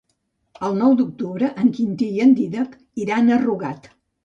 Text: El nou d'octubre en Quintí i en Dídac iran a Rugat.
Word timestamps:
El 0.67 0.79
nou 0.79 0.95
d'octubre 1.01 1.51
en 1.65 1.69
Quintí 1.77 2.09
i 2.17 2.25
en 2.27 2.35
Dídac 2.41 2.75
iran 3.07 3.33
a 3.37 3.41
Rugat. 3.47 3.89